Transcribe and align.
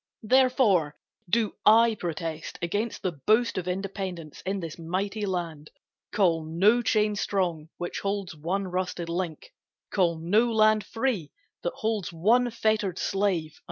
Therefore 0.23 0.97
do 1.29 1.53
I 1.63 1.93
protest 1.93 2.57
against 2.63 3.03
the 3.03 3.11
boast 3.11 3.55
Of 3.59 3.67
independence 3.67 4.41
in 4.47 4.59
this 4.59 4.79
mighty 4.79 5.27
land. 5.27 5.69
Call 6.11 6.43
no 6.43 6.81
chain 6.81 7.15
strong 7.15 7.69
which 7.77 7.99
holds 7.99 8.35
one 8.35 8.67
rusted 8.67 9.09
link, 9.09 9.53
Call 9.93 10.17
no 10.19 10.51
land 10.51 10.83
free 10.83 11.31
that 11.61 11.73
holds 11.75 12.11
one 12.11 12.49
fettered 12.49 12.97
slave. 12.97 13.59